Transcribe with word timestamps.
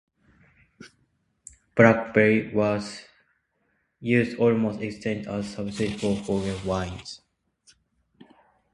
Blackberry 1.75 2.45
wine 2.45 2.55
was 2.55 3.03
used 3.99 4.35
almost 4.39 4.81
exclusively 4.81 5.31
as 5.31 5.45
a 5.45 5.55
substitute 5.55 5.99
for 5.99 6.15
foreign 6.17 6.65
wines. 6.65 7.21